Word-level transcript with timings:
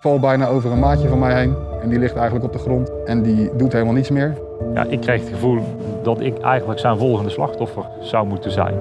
val 0.00 0.20
bijna 0.20 0.46
over 0.46 0.72
een 0.72 0.78
maatje 0.78 1.08
van 1.08 1.18
mij 1.18 1.40
heen. 1.40 1.54
En 1.82 1.88
die 1.88 1.98
ligt 1.98 2.14
eigenlijk 2.14 2.44
op 2.44 2.52
de 2.52 2.58
grond 2.58 2.90
en 3.04 3.22
die 3.22 3.50
doet 3.56 3.72
helemaal 3.72 3.94
niets 3.94 4.10
meer. 4.10 4.38
Ja, 4.74 4.84
ik 4.84 5.00
kreeg 5.00 5.20
het 5.20 5.28
gevoel 5.28 5.60
dat 6.02 6.20
ik 6.20 6.38
eigenlijk 6.38 6.80
zijn 6.80 6.98
volgende 6.98 7.30
slachtoffer 7.30 7.84
zou 8.00 8.26
moeten 8.26 8.50
zijn. 8.50 8.74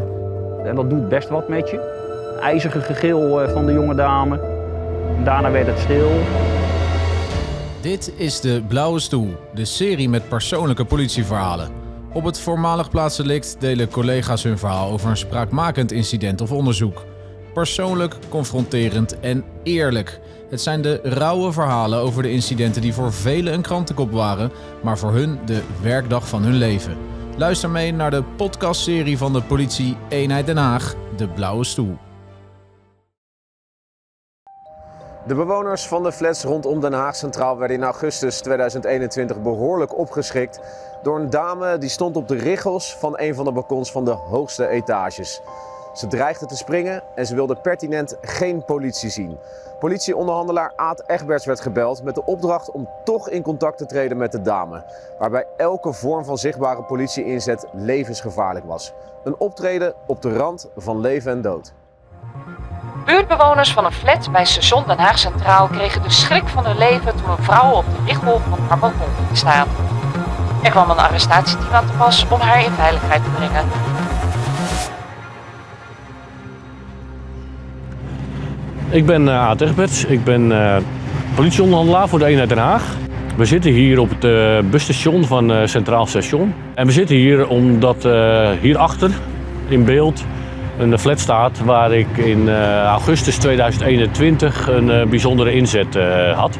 En 0.65 0.75
dat 0.75 0.89
doet 0.89 1.09
best 1.09 1.29
wat 1.29 1.49
met 1.49 1.69
je. 1.69 1.95
IJzige 2.41 2.81
gegil 2.81 3.41
eh, 3.41 3.53
van 3.53 3.65
de 3.65 3.73
jonge 3.73 3.95
dame. 3.95 4.39
Daarna 5.23 5.51
werd 5.51 5.67
het 5.67 5.79
stil. 5.79 6.09
Dit 7.81 8.13
is 8.17 8.41
de 8.41 8.61
Blauwe 8.67 8.99
Stoel, 8.99 9.35
de 9.53 9.65
serie 9.65 10.09
met 10.09 10.29
persoonlijke 10.29 10.85
politieverhalen. 10.85 11.69
Op 12.13 12.23
het 12.23 12.39
voormalig 12.39 12.89
plaatsdelict 12.89 13.55
delen 13.59 13.89
collega's 13.89 14.43
hun 14.43 14.57
verhaal 14.57 14.91
over 14.91 15.09
een 15.09 15.17
spraakmakend 15.17 15.91
incident 15.91 16.41
of 16.41 16.51
onderzoek. 16.51 17.05
Persoonlijk, 17.53 18.15
confronterend 18.29 19.19
en 19.19 19.43
eerlijk. 19.63 20.19
Het 20.49 20.61
zijn 20.61 20.81
de 20.81 20.99
rauwe 21.03 21.51
verhalen 21.51 21.99
over 21.99 22.23
de 22.23 22.31
incidenten 22.31 22.81
die 22.81 22.93
voor 22.93 23.13
velen 23.13 23.53
een 23.53 23.61
krantenkop 23.61 24.11
waren, 24.11 24.51
maar 24.83 24.97
voor 24.97 25.11
hun 25.11 25.39
de 25.45 25.63
werkdag 25.81 26.27
van 26.27 26.43
hun 26.43 26.53
leven. 26.53 26.97
Luister 27.37 27.69
mee 27.69 27.93
naar 27.93 28.11
de 28.11 28.23
podcastserie 28.23 29.17
van 29.17 29.33
de 29.33 29.41
politie 29.41 29.97
Eenheid 30.09 30.45
Den 30.45 30.57
Haag, 30.57 30.95
De 31.15 31.27
Blauwe 31.27 31.63
Stoel. 31.63 31.97
De 35.27 35.35
bewoners 35.35 35.87
van 35.87 36.03
de 36.03 36.11
flats 36.11 36.43
rondom 36.43 36.79
Den 36.79 36.93
Haag 36.93 37.15
Centraal 37.15 37.57
werden 37.57 37.77
in 37.77 37.83
augustus 37.83 38.39
2021 38.41 39.41
behoorlijk 39.41 39.97
opgeschrikt 39.97 40.59
door 41.03 41.19
een 41.19 41.29
dame 41.29 41.77
die 41.77 41.89
stond 41.89 42.15
op 42.15 42.27
de 42.27 42.35
richels 42.35 42.95
van 42.97 43.13
een 43.19 43.35
van 43.35 43.45
de 43.45 43.51
balkons 43.51 43.91
van 43.91 44.05
de 44.05 44.11
hoogste 44.11 44.67
etages. 44.67 45.41
Ze 45.97 46.07
dreigde 46.07 46.45
te 46.45 46.57
springen 46.57 47.03
en 47.15 47.25
ze 47.25 47.35
wilde 47.35 47.55
pertinent 47.55 48.17
geen 48.21 48.65
politie 48.65 49.09
zien. 49.09 49.37
Politieonderhandelaar 49.79 50.73
Aad 50.75 51.03
Egberts 51.07 51.45
werd 51.45 51.59
gebeld 51.59 52.03
met 52.03 52.15
de 52.15 52.25
opdracht 52.25 52.71
om 52.71 52.89
toch 53.03 53.29
in 53.29 53.41
contact 53.41 53.77
te 53.77 53.85
treden 53.85 54.17
met 54.17 54.31
de 54.31 54.41
dame. 54.41 54.83
Waarbij 55.19 55.45
elke 55.57 55.93
vorm 55.93 56.25
van 56.25 56.37
zichtbare 56.37 56.83
politieinzet 56.83 57.65
levensgevaarlijk 57.73 58.65
was. 58.65 58.93
Een 59.23 59.35
optreden 59.37 59.93
op 60.07 60.21
de 60.21 60.37
rand 60.37 60.69
van 60.75 60.99
leven 60.99 61.31
en 61.31 61.41
dood. 61.41 61.73
Buurtbewoners 63.05 63.73
van 63.73 63.85
een 63.85 63.91
flat 63.91 64.31
bij 64.31 64.45
station 64.45 64.83
Den 64.87 64.97
Haag 64.97 65.17
Centraal 65.19 65.67
kregen 65.67 66.01
de 66.01 66.11
schrik 66.11 66.47
van 66.47 66.65
hun 66.65 66.77
leven 66.77 67.15
toen 67.15 67.29
een 67.29 67.43
vrouw 67.43 67.71
op 67.71 67.85
de 67.85 68.03
richel 68.05 68.39
van 68.39 68.59
haar 68.59 68.79
balkon 68.79 69.15
ging 69.15 69.37
staan. 69.37 69.67
Er 70.63 70.71
kwam 70.71 70.89
een 70.89 70.97
arrestatieteam 70.97 71.73
aan 71.73 71.85
te 71.85 71.93
pas 71.97 72.27
om 72.29 72.39
haar 72.39 72.63
in 72.63 72.71
veiligheid 72.71 73.23
te 73.23 73.29
brengen. 73.29 73.96
Ik 78.89 79.05
ben 79.05 79.21
uh, 79.21 79.39
Aad 79.39 79.61
Egberts. 79.61 80.05
Ik 80.05 80.23
ben 80.23 80.51
uh, 80.51 80.77
politieonderhandelaar 81.35 82.07
voor 82.07 82.19
de 82.19 82.25
eenheid 82.25 82.49
Den 82.49 82.57
Haag. 82.57 82.95
We 83.37 83.45
zitten 83.45 83.71
hier 83.71 83.99
op 83.99 84.09
het 84.09 84.23
uh, 84.23 84.59
busstation 84.71 85.25
van 85.25 85.67
Centraal 85.67 86.05
Station. 86.05 86.53
En 86.75 86.85
we 86.85 86.91
zitten 86.91 87.15
hier 87.15 87.47
omdat 87.47 88.07
hierachter 88.61 89.11
in 89.67 89.85
beeld 89.85 90.25
een 90.77 90.99
flat 90.99 91.19
staat 91.19 91.59
waar 91.59 91.93
ik 91.93 92.17
in 92.17 92.49
augustus 92.85 93.37
2021 93.37 94.67
een 94.67 95.09
bijzondere 95.09 95.53
inzet 95.53 95.97
had. 96.35 96.57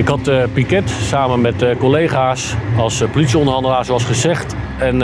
Ik 0.00 0.08
had 0.08 0.28
uh, 0.28 0.42
piket 0.52 0.90
samen 0.90 1.40
met 1.40 1.62
uh, 1.62 1.76
collega's 1.76 2.54
als 2.76 3.02
uh, 3.02 3.10
politieonderhandelaar, 3.10 3.84
zoals 3.84 4.04
gezegd. 4.04 4.54
En 4.78 4.98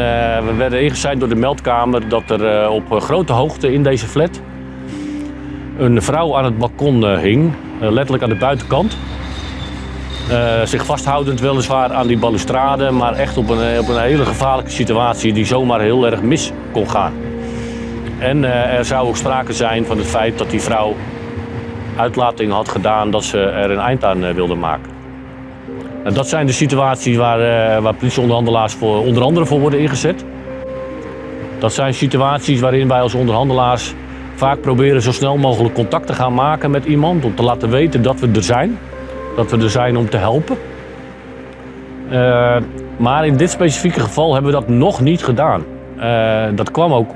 we 0.45 0.55
werden 0.57 0.83
ingezet 0.83 1.21
door 1.21 1.29
de 1.29 1.35
meldkamer 1.35 2.09
dat 2.09 2.31
er 2.31 2.69
op 2.69 3.01
grote 3.01 3.33
hoogte 3.33 3.73
in 3.73 3.83
deze 3.83 4.07
flat 4.07 4.41
een 5.79 6.03
vrouw 6.03 6.37
aan 6.37 6.45
het 6.45 6.59
balkon 6.59 7.19
hing, 7.19 7.53
letterlijk 7.81 8.23
aan 8.23 8.29
de 8.29 8.37
buitenkant. 8.37 8.97
zich 10.65 10.85
vasthoudend 10.85 11.41
weliswaar 11.41 11.93
aan 11.93 12.07
die 12.07 12.19
balustrade, 12.19 12.91
maar 12.91 13.15
echt 13.15 13.37
op 13.37 13.49
een, 13.49 13.79
op 13.79 13.89
een 13.89 14.01
hele 14.01 14.25
gevaarlijke 14.25 14.71
situatie 14.71 15.33
die 15.33 15.45
zomaar 15.45 15.81
heel 15.81 16.07
erg 16.07 16.23
mis 16.23 16.53
kon 16.73 16.91
gaan. 16.91 17.13
En 18.19 18.45
er 18.45 18.85
zou 18.85 19.09
ook 19.09 19.17
sprake 19.17 19.53
zijn 19.53 19.85
van 19.85 19.99
het 19.99 20.07
feit 20.07 20.39
dat 20.39 20.51
die 20.51 20.61
vrouw 20.61 20.95
uitlating 21.97 22.53
had 22.53 22.69
gedaan 22.69 23.11
dat 23.11 23.25
ze 23.25 23.39
er 23.39 23.71
een 23.71 23.79
eind 23.79 24.05
aan 24.05 24.35
wilde 24.35 24.55
maken. 24.55 24.97
En 26.05 26.15
dat 26.15 26.29
zijn 26.29 26.47
de 26.47 26.53
situaties 26.53 27.17
waar, 27.17 27.41
uh, 27.41 27.83
waar 27.83 27.95
politieonderhandelaars 27.95 28.75
voor, 28.75 29.05
onder 29.05 29.23
andere 29.23 29.47
voor 29.47 29.61
worden 29.61 29.81
ingezet. 29.81 30.25
Dat 31.59 31.73
zijn 31.73 31.95
situaties 31.95 32.61
waarin 32.61 32.89
wij 32.89 33.01
als 33.01 33.15
onderhandelaars 33.15 33.95
vaak 34.35 34.61
proberen 34.61 35.03
zo 35.03 35.13
snel 35.13 35.37
mogelijk 35.37 35.75
contact 35.75 36.07
te 36.07 36.13
gaan 36.13 36.35
maken 36.35 36.71
met 36.71 36.85
iemand. 36.85 37.25
Om 37.25 37.35
te 37.35 37.43
laten 37.43 37.71
weten 37.71 38.03
dat 38.03 38.21
we 38.21 38.29
er 38.35 38.43
zijn. 38.43 38.79
Dat 39.37 39.51
we 39.51 39.57
er 39.59 39.71
zijn 39.71 39.97
om 39.97 40.09
te 40.11 40.17
helpen. 40.17 40.57
Uh, 42.11 42.57
maar 42.97 43.27
in 43.27 43.37
dit 43.37 43.51
specifieke 43.51 44.01
geval 44.01 44.33
hebben 44.33 44.53
we 44.53 44.59
dat 44.59 44.69
nog 44.69 45.01
niet 45.01 45.25
gedaan. 45.25 45.65
Dat 46.55 46.71
kwam 46.71 46.93
ook 46.93 47.11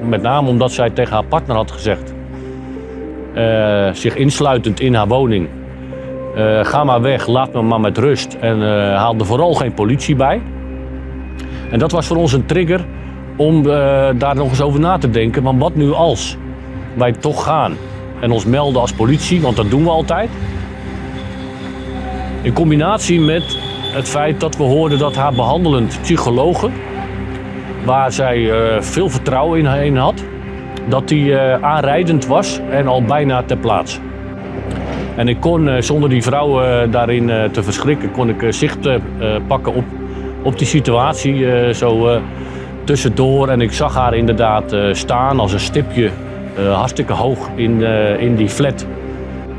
met 0.00 0.22
name 0.22 0.48
omdat 0.48 0.72
zij 0.72 0.90
tegen 0.90 1.12
haar 1.12 1.24
partner 1.24 1.56
had 1.56 1.70
gezegd 1.70 2.13
uh, 3.36 3.88
zich 3.92 4.16
insluitend 4.16 4.80
in 4.80 4.94
haar 4.94 5.08
woning. 5.08 5.48
Uh, 6.36 6.64
ga 6.64 6.84
maar 6.84 7.00
weg, 7.00 7.26
laat 7.26 7.52
me 7.52 7.62
maar 7.62 7.80
met 7.80 7.98
rust. 7.98 8.36
En 8.40 8.58
uh, 8.58 8.66
haal 8.96 9.14
er 9.18 9.26
vooral 9.26 9.54
geen 9.54 9.74
politie 9.74 10.16
bij. 10.16 10.42
En 11.70 11.78
dat 11.78 11.92
was 11.92 12.06
voor 12.06 12.16
ons 12.16 12.32
een 12.32 12.46
trigger 12.46 12.84
om 13.36 13.62
daar 14.18 14.34
nog 14.34 14.48
eens 14.48 14.60
over 14.60 14.80
na 14.80 14.98
te 14.98 15.10
denken. 15.10 15.42
Maar 15.42 15.58
wat 15.58 15.74
nu 15.74 15.92
als 15.92 16.36
wij 16.94 17.12
toch 17.12 17.44
gaan 17.44 17.76
en 18.20 18.30
ons 18.30 18.44
melden 18.44 18.80
als 18.80 18.92
politie, 18.92 19.40
want 19.40 19.56
dat 19.56 19.70
doen 19.70 19.82
we 19.82 19.90
altijd. 19.90 20.30
In 22.42 22.52
combinatie 22.52 23.20
met 23.20 23.58
het 23.92 24.08
feit 24.08 24.40
dat 24.40 24.56
we 24.56 24.62
hoorden 24.62 24.98
dat 24.98 25.16
haar 25.16 25.32
behandelend 25.32 25.98
psychologe, 26.02 26.70
waar 27.84 28.12
zij 28.12 28.50
veel 28.80 29.08
vertrouwen 29.08 29.84
in 29.84 29.96
had, 29.96 30.24
dat 30.88 31.08
die 31.08 31.24
uh, 31.24 31.62
aanrijdend 31.62 32.26
was 32.26 32.60
en 32.70 32.86
al 32.86 33.02
bijna 33.02 33.42
ter 33.42 33.56
plaatse. 33.56 33.98
En 35.16 35.28
ik 35.28 35.40
kon 35.40 35.66
uh, 35.66 35.80
zonder 35.80 36.08
die 36.08 36.22
vrouw 36.22 36.62
uh, 36.62 36.78
daarin 36.90 37.30
te 37.52 37.62
verschrikken, 37.62 38.10
kon 38.10 38.28
ik 38.28 38.46
zicht 38.48 38.88
pakken 39.46 39.74
op, 39.74 39.84
op 40.42 40.58
die 40.58 40.66
situatie 40.66 41.46
zo 41.74 42.20
tussendoor. 42.84 43.48
En 43.48 43.60
ik 43.60 43.72
zag 43.72 43.94
haar 43.94 44.14
inderdaad 44.14 44.76
staan 44.92 45.40
als 45.40 45.52
een 45.52 45.60
stipje 45.60 46.10
hartstikke 46.72 47.12
hoog 47.12 47.48
in, 47.54 47.82
in 48.18 48.36
die 48.36 48.48
flat. 48.48 48.86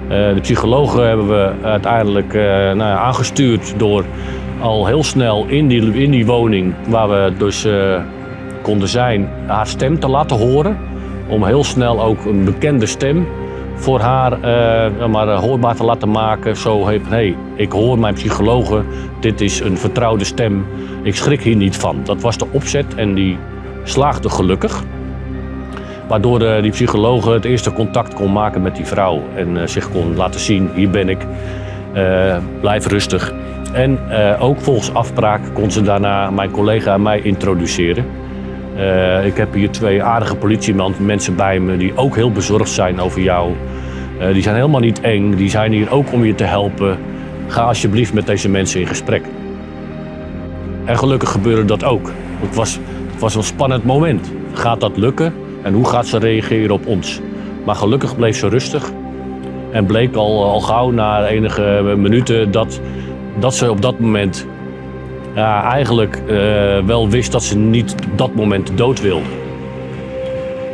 de 0.07 0.39
psychologen 0.41 1.07
hebben 1.07 1.27
we 1.27 1.51
uiteindelijk 1.63 2.33
nou 2.73 2.81
aangestuurd 2.81 3.73
door 3.77 4.03
al 4.61 4.85
heel 4.85 5.03
snel 5.03 5.45
in 5.47 5.67
die, 5.67 5.93
in 5.93 6.11
die 6.11 6.25
woning 6.25 6.73
waar 6.87 7.09
we 7.09 7.33
dus 7.37 7.67
konden 8.61 8.87
zijn, 8.87 9.29
haar 9.45 9.67
stem 9.67 9.99
te 9.99 10.07
laten 10.07 10.37
horen 10.37 10.77
om 11.27 11.43
heel 11.43 11.63
snel 11.63 12.01
ook 12.01 12.25
een 12.25 12.43
bekende 12.43 12.85
stem 12.85 13.27
voor 13.75 13.99
haar 13.99 14.31
uh, 14.31 15.05
maar, 15.07 15.27
uh, 15.27 15.39
hoorbaar 15.39 15.75
te 15.75 15.83
laten 15.83 16.11
maken. 16.11 16.57
Zo 16.57 16.87
heeft, 16.87 17.09
hey, 17.09 17.35
ik 17.55 17.71
hoor 17.71 17.99
mijn 17.99 18.13
psychologen, 18.13 18.85
dit 19.19 19.41
is 19.41 19.59
een 19.59 19.77
vertrouwde 19.77 20.23
stem, 20.23 20.65
ik 21.03 21.15
schrik 21.15 21.41
hier 21.41 21.55
niet 21.55 21.77
van. 21.77 21.99
Dat 22.03 22.21
was 22.21 22.37
de 22.37 22.45
opzet 22.51 22.95
en 22.95 23.13
die 23.13 23.37
slaagde 23.83 24.29
gelukkig. 24.29 24.83
Waardoor 26.07 26.41
uh, 26.41 26.61
die 26.61 26.71
psycholoog 26.71 27.25
het 27.25 27.45
eerste 27.45 27.73
contact 27.73 28.13
kon 28.13 28.31
maken 28.31 28.61
met 28.61 28.75
die 28.75 28.85
vrouw 28.85 29.21
en 29.35 29.69
zich 29.69 29.91
kon 29.91 30.15
laten 30.15 30.39
zien, 30.39 30.69
hier 30.73 30.89
ben 30.89 31.09
ik, 31.09 31.25
blijf 32.59 32.87
rustig. 32.87 33.33
En 33.73 33.99
ook 34.39 34.59
volgens 34.59 34.93
afspraak 34.93 35.41
kon 35.53 35.71
ze 35.71 35.81
daarna 35.81 36.29
mijn 36.29 36.51
collega 36.51 36.93
en 36.93 37.01
mij 37.01 37.19
introduceren. 37.19 38.05
Uh, 38.75 39.25
ik 39.25 39.37
heb 39.37 39.53
hier 39.53 39.69
twee 39.69 40.03
aardige 40.03 40.35
politiemensen 40.35 41.35
bij 41.35 41.59
me 41.59 41.77
die 41.77 41.97
ook 41.97 42.15
heel 42.15 42.31
bezorgd 42.31 42.69
zijn 42.69 42.99
over 42.99 43.21
jou. 43.21 43.51
Uh, 44.19 44.33
die 44.33 44.41
zijn 44.41 44.55
helemaal 44.55 44.79
niet 44.79 45.01
eng, 45.01 45.35
die 45.35 45.49
zijn 45.49 45.71
hier 45.71 45.91
ook 45.91 46.11
om 46.11 46.25
je 46.25 46.35
te 46.35 46.43
helpen. 46.43 46.97
Ga 47.47 47.61
alsjeblieft 47.61 48.13
met 48.13 48.25
deze 48.25 48.49
mensen 48.49 48.79
in 48.79 48.87
gesprek. 48.87 49.23
En 50.85 50.97
gelukkig 50.97 51.31
gebeurde 51.31 51.65
dat 51.65 51.83
ook. 51.83 52.11
Het 52.39 52.55
was, 52.55 52.79
het 53.11 53.19
was 53.19 53.35
een 53.35 53.43
spannend 53.43 53.83
moment. 53.83 54.31
Gaat 54.53 54.79
dat 54.79 54.97
lukken 54.97 55.33
en 55.61 55.73
hoe 55.73 55.87
gaat 55.87 56.07
ze 56.07 56.17
reageren 56.17 56.71
op 56.71 56.87
ons? 56.87 57.21
Maar 57.65 57.75
gelukkig 57.75 58.15
bleef 58.15 58.37
ze 58.37 58.47
rustig 58.47 58.91
en 59.71 59.85
bleek 59.85 60.15
al, 60.15 60.43
al 60.43 60.59
gauw 60.59 60.91
na 60.91 61.27
enige 61.27 61.93
minuten 61.97 62.51
dat, 62.51 62.81
dat 63.39 63.55
ze 63.55 63.69
op 63.69 63.81
dat 63.81 63.99
moment 63.99 64.47
ja, 65.35 65.63
eigenlijk 65.63 66.21
uh, 66.27 66.79
wel 66.85 67.09
wist 67.09 67.31
dat 67.31 67.43
ze 67.43 67.57
niet 67.57 67.95
dat 68.15 68.35
moment 68.35 68.77
dood 68.77 69.01
wilde. 69.01 69.29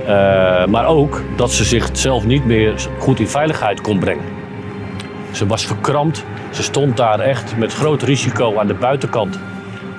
Uh, 0.02 0.66
maar 0.66 0.86
ook 0.88 1.24
dat 1.36 1.52
ze 1.52 1.64
zichzelf 1.64 2.26
niet 2.26 2.46
meer 2.46 2.74
goed 3.00 3.20
in 3.20 3.28
veiligheid 3.28 3.82
kon 3.82 4.00
brengen. 4.00 4.24
Ze 5.32 5.48
was 5.48 5.66
verkrampt. 5.66 6.26
Ze 6.50 6.64
stond 6.64 6.98
daar 6.98 7.20
echt 7.20 7.58
met 7.58 7.74
groot 7.74 8.02
risico 8.02 8.58
aan 8.58 8.68
de 8.68 8.74
buitenkant 8.74 9.40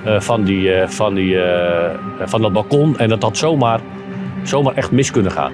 uh, 0.07 0.21
van, 0.21 0.45
die, 0.45 0.71
van, 0.87 1.15
die, 1.15 1.37
van 2.21 2.43
dat 2.43 2.53
balkon. 2.53 2.99
En 2.99 3.09
dat 3.09 3.23
had 3.23 3.37
zomaar, 3.37 3.81
zomaar 4.43 4.75
echt 4.75 4.91
mis 4.91 5.11
kunnen 5.11 5.33
gaan. 5.33 5.53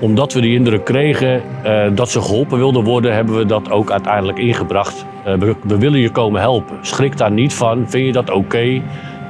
Omdat 0.00 0.32
we 0.32 0.40
die 0.40 0.54
indruk 0.54 0.84
kregen 0.84 1.42
eh, 1.62 1.86
dat 1.94 2.10
ze 2.10 2.20
geholpen 2.20 2.58
wilden 2.58 2.84
worden, 2.84 3.14
hebben 3.14 3.36
we 3.36 3.46
dat 3.46 3.70
ook 3.70 3.90
uiteindelijk 3.90 4.38
ingebracht. 4.38 5.06
Eh, 5.24 5.34
we, 5.34 5.78
willen 5.78 6.00
je 6.00 6.10
komen 6.10 6.40
helpen. 6.40 6.78
Schrik 6.80 7.16
daar 7.16 7.30
niet 7.30 7.54
van. 7.54 7.90
Vind 7.90 8.06
je 8.06 8.12
dat 8.12 8.30
oké 8.30 8.82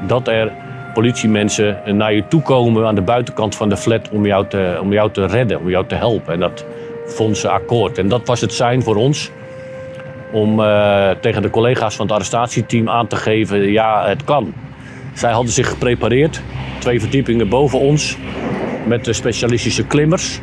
dat 0.06 0.28
er 0.28 0.52
politiemensen 0.94 1.96
naar 1.96 2.14
je 2.14 2.28
toe 2.28 2.42
komen 2.42 2.86
aan 2.86 2.94
de 2.94 3.02
buitenkant 3.02 3.54
van 3.54 3.68
de 3.68 3.76
flat 3.76 4.08
om 4.10 4.26
jou 4.26 4.46
te, 4.46 4.78
om 4.82 4.92
jou 4.92 5.10
te 5.10 5.26
redden, 5.26 5.60
om 5.60 5.68
jou 5.68 5.86
te 5.86 5.94
helpen? 5.94 6.32
En 6.32 6.40
dat 6.40 6.64
vond 7.06 7.36
ze 7.36 7.48
akkoord. 7.48 7.98
En 7.98 8.08
dat 8.08 8.26
was 8.26 8.40
het 8.40 8.52
zijn 8.52 8.82
voor 8.82 8.96
ons 8.96 9.30
om 10.32 10.60
eh, 10.60 11.10
tegen 11.20 11.42
de 11.42 11.50
collega's 11.50 11.96
van 11.96 12.06
het 12.06 12.14
arrestatieteam 12.14 12.88
aan 12.88 13.06
te 13.06 13.16
geven: 13.16 13.70
ja, 13.70 14.08
het 14.08 14.24
kan. 14.24 14.52
Zij 15.14 15.30
hadden 15.30 15.52
zich 15.52 15.68
geprepareerd, 15.68 16.40
twee 16.78 17.00
verdiepingen 17.00 17.48
boven 17.48 17.78
ons, 17.78 18.16
met 18.86 19.04
de 19.04 19.12
specialistische 19.12 19.86
klimmers 19.86 20.40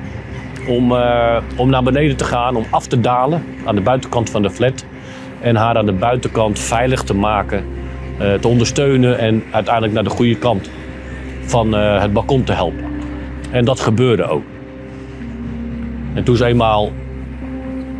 om, 0.68 0.92
uh, 0.92 1.38
om 1.56 1.70
naar 1.70 1.84
beneden 1.84 2.18
te 2.18 2.24
gaan, 2.24 2.56
om 2.56 2.66
af 2.70 2.88
te 2.88 3.02
dalen 3.02 3.44
aan 3.66 3.76
de 3.76 3.82
buitenkant 3.82 4.30
van 4.30 4.42
de 4.42 4.50
flat. 4.50 4.86
En 5.42 5.56
haar 5.56 5.78
aan 5.78 5.86
de 5.86 5.94
buitenkant 5.94 6.60
veilig 6.60 7.04
te 7.04 7.14
maken, 7.14 7.64
uh, 8.22 8.34
te 8.34 8.48
ondersteunen 8.48 9.20
en 9.20 9.44
uiteindelijk 9.52 9.94
naar 9.94 10.04
de 10.04 10.10
goede 10.10 10.38
kant 10.38 10.70
van 11.46 11.76
uh, 11.76 12.02
het 12.02 12.14
balkon 12.14 12.44
te 12.44 12.54
helpen. 12.54 12.86
En 13.52 13.66
dat 13.66 13.80
gebeurde 13.80 14.28
ook. 14.28 14.44
En 16.14 16.24
toen 16.24 16.36
ze 16.36 16.46
eenmaal 16.46 16.92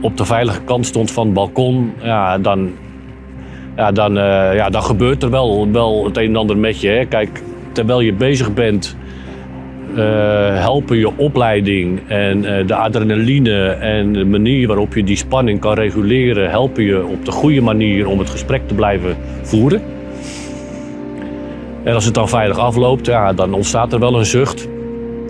op 0.02 0.18
de 0.18 0.26
veilige 0.26 0.62
kant 0.62 0.86
stond 0.86 1.12
van 1.12 1.26
het 1.26 1.34
balkon, 1.34 1.94
ja, 2.02 2.38
dan, 2.38 2.72
ja, 3.76 3.92
dan, 3.92 4.14
ja, 4.54 4.70
dan 4.70 4.84
gebeurt 4.84 5.24
er 5.24 5.30
wel, 5.30 5.72
wel 5.72 6.06
het 6.06 6.18
een 6.18 6.28
en 6.28 6.36
ander 6.36 6.58
met 6.58 6.82
je. 6.82 6.88
Hè. 6.88 7.06
Kijk, 7.06 7.42
terwijl 7.72 8.00
je 8.00 8.14
bezig 8.14 8.54
bent 8.54 8.96
helpen 10.54 10.98
je 10.98 11.18
opleiding 11.18 12.00
en 12.08 12.44
uh, 12.44 12.68
de 12.68 12.76
adrenaline 12.76 13.68
en 13.68 14.14
de 14.14 14.26
manier 14.26 14.68
waarop 14.68 14.94
je 14.94 15.04
die 15.04 15.18
spanning 15.18 15.60
kan 15.60 15.74
reguleren, 15.74 16.50
helpen 16.50 16.84
je 16.84 17.06
op 17.06 17.26
de 17.26 17.32
goede 17.32 17.62
manier 17.62 18.08
om 18.08 18.20
het 18.20 18.30
gesprek 18.30 18.68
te 18.68 18.74
blijven 18.74 19.18
voeren. 19.42 19.82
En 21.84 21.94
als 21.94 22.06
het 22.06 22.14
dan 22.14 22.30
veilig 22.30 22.58
afloopt, 22.58 23.06
ja, 23.06 23.34
dan 23.34 23.54
ontstaat 23.54 23.94
er 23.94 24.00
wel 24.00 24.18
een 24.18 24.26
zucht 24.26 24.68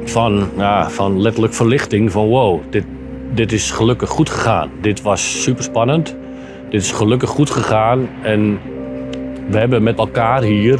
van, 0.03 0.49
ja, 0.57 0.89
van 0.89 1.21
letterlijk 1.21 1.53
verlichting 1.53 2.11
van 2.11 2.25
wow, 2.25 2.61
dit, 2.69 2.85
dit 3.33 3.51
is 3.51 3.71
gelukkig 3.71 4.09
goed 4.09 4.29
gegaan. 4.29 4.69
Dit 4.81 5.01
was 5.01 5.43
super 5.43 5.63
spannend. 5.63 6.15
Dit 6.69 6.81
is 6.81 6.91
gelukkig 6.91 7.29
goed 7.29 7.49
gegaan 7.49 8.09
en 8.21 8.59
we 9.49 9.57
hebben 9.57 9.83
met 9.83 9.97
elkaar 9.97 10.41
hier 10.41 10.79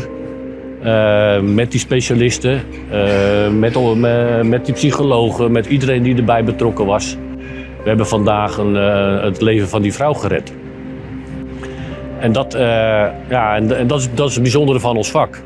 uh, 0.85 1.39
met 1.39 1.71
die 1.71 1.79
specialisten, 1.79 2.61
uh, 2.91 3.49
met, 3.49 3.77
met 4.43 4.65
die 4.65 4.73
psychologen, 4.73 5.51
met 5.51 5.65
iedereen 5.65 6.03
die 6.03 6.15
erbij 6.15 6.43
betrokken 6.43 6.85
was. 6.85 7.17
We 7.83 7.91
hebben 7.91 8.07
vandaag 8.07 8.57
een, 8.57 8.75
uh, 8.75 9.23
het 9.23 9.41
leven 9.41 9.67
van 9.67 9.81
die 9.81 9.93
vrouw 9.93 10.13
gered. 10.13 10.53
En 12.19 12.31
dat, 12.31 12.53
ja, 13.29 13.55
en, 13.55 13.77
en 13.77 13.87
dat, 13.87 13.99
is, 13.99 14.09
dat 14.13 14.27
is 14.27 14.33
het 14.33 14.43
bijzondere 14.43 14.79
van 14.79 14.97
ons 14.97 15.11
vak. 15.11 15.41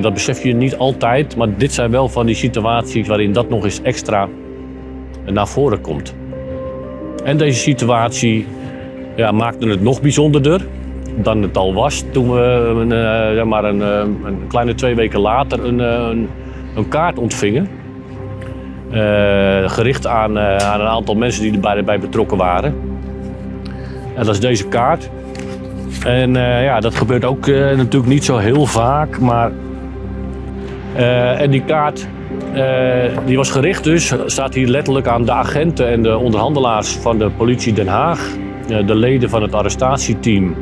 dat 0.00 0.12
besef 0.12 0.42
je 0.42 0.54
niet 0.54 0.76
altijd, 0.76 1.36
maar 1.36 1.56
dit 1.56 1.72
zijn 1.72 1.90
wel 1.90 2.08
van 2.08 2.26
die 2.26 2.34
situaties 2.34 3.08
waarin 3.08 3.32
dat 3.32 3.48
nog 3.48 3.64
eens 3.64 3.82
extra 3.82 4.28
naar 5.24 5.48
voren 5.48 5.80
komt. 5.80 6.14
En 7.24 7.36
deze 7.36 7.60
situatie 7.60 8.46
ja, 9.16 9.32
maakte 9.32 9.68
het 9.68 9.82
nog 9.82 10.00
bijzonderder 10.00 10.66
dan 11.16 11.42
het 11.42 11.56
al 11.56 11.74
was. 11.74 12.04
Toen 12.12 12.32
we 12.32 12.40
een, 12.80 13.36
uh, 13.36 13.44
maar 13.44 13.64
een, 13.64 13.78
uh, 13.78 13.98
een, 14.24 14.46
kleine 14.48 14.74
twee 14.74 14.94
weken 14.94 15.20
later 15.20 15.64
een, 15.64 15.78
uh, 15.78 16.26
een, 16.74 16.88
kaart 16.88 17.18
ontvingen. 17.18 17.68
gericht 19.66 20.06
aan, 20.06 20.38
aan 20.38 20.80
een 20.80 20.86
aantal 20.86 21.14
mensen 21.14 21.42
die 21.42 21.52
erbij 21.52 21.84
bij 21.84 21.98
betrokken 21.98 22.36
waren. 22.36 22.74
En 24.14 24.24
dat 24.24 24.34
is 24.34 24.40
deze 24.40 24.68
kaart. 24.68 25.10
En 26.04 26.34
ja, 26.34 26.80
dat 26.80 26.94
gebeurt 26.94 27.24
ook 27.24 27.46
natuurlijk 27.46 28.06
niet 28.06 28.24
zo 28.24 28.36
heel 28.36 28.66
vaak. 28.66 29.18
Maar, 29.18 29.50
en 31.38 31.50
die 31.50 31.64
kaart 31.64 32.06
die 33.26 33.36
was 33.36 33.50
gericht 33.50 33.84
dus, 33.84 34.14
staat 34.26 34.54
hier 34.54 34.68
letterlijk 34.68 35.06
aan 35.06 35.24
de 35.24 35.32
agenten 35.32 35.88
en 35.88 36.02
de 36.02 36.16
onderhandelaars 36.16 36.88
van 36.88 37.18
de 37.18 37.30
politie 37.30 37.72
Den 37.72 37.88
Haag. 37.88 38.20
de 38.86 38.94
leden 38.94 39.30
van 39.30 39.42
het 39.42 39.54
arrestatieteam 39.54 40.54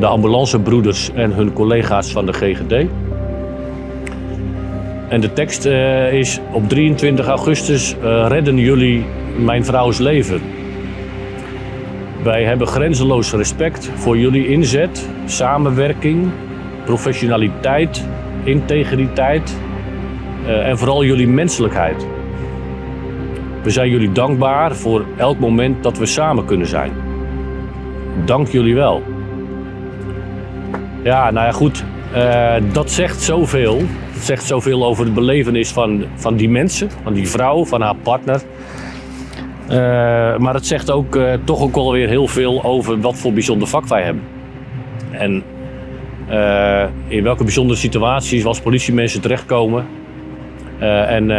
de 0.00 0.06
ambulancebroeders 0.06 1.10
en 1.14 1.32
hun 1.32 1.52
collega's 1.52 2.12
van 2.12 2.26
de 2.26 2.32
GGD. 2.32 2.86
En 5.08 5.20
de 5.20 5.32
tekst 5.32 5.66
uh, 5.66 6.12
is: 6.12 6.40
Op 6.52 6.68
23 6.68 7.26
augustus 7.26 7.94
uh, 7.94 8.26
redden 8.28 8.58
jullie 8.58 9.04
mijn 9.38 9.64
vrouws 9.64 9.98
leven. 9.98 10.40
Wij 12.22 12.44
hebben 12.44 12.66
grenzeloos 12.66 13.32
respect 13.32 13.90
voor 13.94 14.18
jullie 14.18 14.48
inzet, 14.48 15.08
samenwerking, 15.24 16.30
professionaliteit, 16.84 18.04
integriteit 18.44 19.56
uh, 20.46 20.68
en 20.68 20.78
vooral 20.78 21.04
jullie 21.04 21.28
menselijkheid. 21.28 22.06
We 23.62 23.70
zijn 23.70 23.90
jullie 23.90 24.12
dankbaar 24.12 24.76
voor 24.76 25.04
elk 25.16 25.38
moment 25.38 25.82
dat 25.82 25.98
we 25.98 26.06
samen 26.06 26.44
kunnen 26.44 26.66
zijn. 26.66 26.92
Dank 28.24 28.48
jullie 28.48 28.74
wel. 28.74 29.02
Ja, 31.06 31.30
nou 31.30 31.46
ja, 31.46 31.52
goed. 31.52 31.84
Uh, 32.14 32.54
dat 32.72 32.90
zegt 32.90 33.22
zoveel. 33.22 33.78
Het 34.12 34.22
zegt 34.22 34.44
zoveel 34.44 34.84
over 34.84 35.04
de 35.04 35.10
belevenis 35.10 35.70
van, 35.70 36.04
van 36.14 36.36
die 36.36 36.48
mensen, 36.48 36.90
van 37.02 37.12
die 37.12 37.28
vrouw, 37.28 37.64
van 37.64 37.80
haar 37.80 37.94
partner. 37.94 38.42
Uh, 39.68 39.76
maar 40.36 40.54
het 40.54 40.66
zegt 40.66 40.90
ook 40.90 41.16
uh, 41.16 41.32
toch 41.44 41.60
ook 41.60 41.76
alweer 41.76 42.08
heel 42.08 42.26
veel 42.26 42.64
over 42.64 43.00
wat 43.00 43.18
voor 43.18 43.32
bijzonder 43.32 43.68
vak 43.68 43.86
wij 43.86 44.02
hebben. 44.02 44.22
En 45.10 45.42
in 47.08 47.22
welke 47.22 47.44
bijzondere 47.44 47.78
situaties 47.78 48.44
als 48.44 48.60
politiemensen 48.60 49.20
terechtkomen. 49.20 49.86
en, 50.78 51.30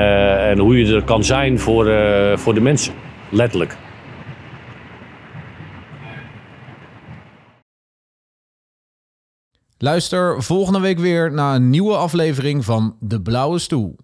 en 0.50 0.60
hoe 0.60 0.78
je 0.78 0.96
er 0.96 1.04
kan 1.04 1.24
zijn 1.24 1.60
voor, 1.60 1.92
voor 2.36 2.54
de 2.54 2.62
mensen, 2.62 2.94
letterlijk. 3.30 3.78
Luister 9.80 10.44
volgende 10.44 10.80
week 10.80 11.00
weer 11.00 11.32
naar 11.32 11.56
een 11.56 11.70
nieuwe 11.70 11.96
aflevering 11.96 12.66
van 12.66 12.96
De 13.00 13.22
Blauwe 13.22 13.60
Stoel. 13.60 13.96